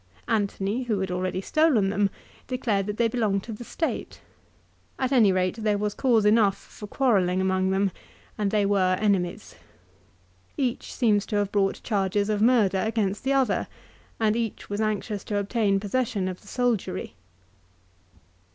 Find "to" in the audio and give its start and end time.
3.43-3.53, 11.27-11.35, 15.25-15.37